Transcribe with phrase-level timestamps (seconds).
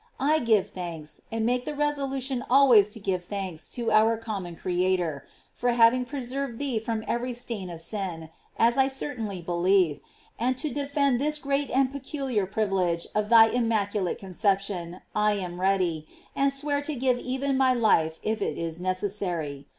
[0.19, 5.27] I give thanks, and make the resolution always to give thanks to our common Creator,
[5.53, 9.99] for having preserved thee from every stain of sin, as I cer tainly believe;
[10.39, 15.61] and to defend this great and pe culiar privilege of thy immaculate conception I am
[15.61, 19.67] ready, and swear to give even my life if it is necessary.